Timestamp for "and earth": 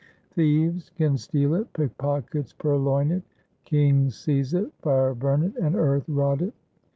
5.57-6.09